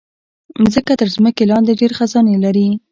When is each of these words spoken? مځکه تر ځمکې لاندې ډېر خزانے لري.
مځکه 0.61 0.93
تر 1.01 1.07
ځمکې 1.15 1.43
لاندې 1.51 1.73
ډېر 1.81 1.91
خزانے 1.97 2.35
لري. 2.45 2.67